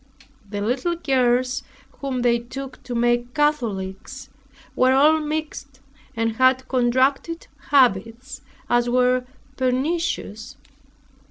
[0.49, 1.61] The little girls,
[1.99, 4.29] whom they took to make Catholics,
[4.75, 5.79] were all mixed
[6.15, 9.27] and had contracted habits as were
[9.57, 10.57] pernicious.